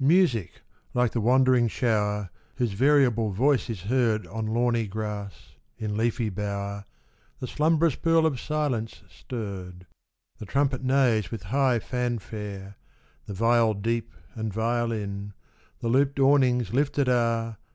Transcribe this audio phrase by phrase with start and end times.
[0.00, 0.06] PORPHYRO.
[0.06, 0.50] IV yirSIC,
[0.94, 6.30] like the wandering shower, ■^'■'• Whose variable voice is heard On lawny grass, in leafy
[6.30, 6.86] bower,
[7.40, 9.86] The slumbrous pool of silence stirred.
[10.38, 12.78] The trumpet neighs with high fanfare,
[13.26, 15.34] The viol deep and violin;
[15.80, 17.58] The looped awnings lifted are.